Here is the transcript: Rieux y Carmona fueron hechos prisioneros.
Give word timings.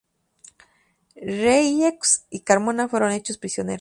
Rieux 1.17 1.93
y 2.31 2.39
Carmona 2.41 2.87
fueron 2.89 3.11
hechos 3.11 3.37
prisioneros. 3.37 3.69